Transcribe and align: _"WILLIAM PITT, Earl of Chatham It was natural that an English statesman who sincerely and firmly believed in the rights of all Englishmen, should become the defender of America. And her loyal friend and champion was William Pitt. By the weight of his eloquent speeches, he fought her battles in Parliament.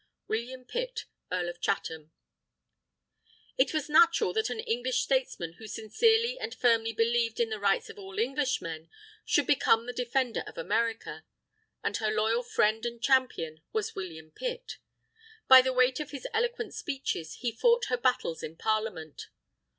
_"WILLIAM 0.27 0.65
PITT, 0.65 1.05
Earl 1.31 1.47
of 1.47 1.61
Chatham 1.61 2.11
It 3.55 3.71
was 3.71 3.87
natural 3.87 4.33
that 4.33 4.49
an 4.49 4.59
English 4.59 5.01
statesman 5.03 5.53
who 5.59 5.67
sincerely 5.67 6.39
and 6.39 6.55
firmly 6.55 6.91
believed 6.91 7.39
in 7.39 7.51
the 7.51 7.59
rights 7.59 7.87
of 7.87 7.99
all 7.99 8.17
Englishmen, 8.19 8.89
should 9.25 9.45
become 9.45 9.85
the 9.85 9.93
defender 9.93 10.43
of 10.47 10.57
America. 10.57 11.23
And 11.83 11.97
her 11.97 12.09
loyal 12.09 12.41
friend 12.41 12.83
and 12.83 12.99
champion 12.99 13.61
was 13.73 13.93
William 13.93 14.31
Pitt. 14.31 14.77
By 15.47 15.61
the 15.61 15.71
weight 15.71 15.99
of 15.99 16.09
his 16.09 16.25
eloquent 16.33 16.73
speeches, 16.73 17.35
he 17.41 17.51
fought 17.51 17.85
her 17.85 17.97
battles 17.97 18.41
in 18.41 18.55
Parliament. 18.57 19.27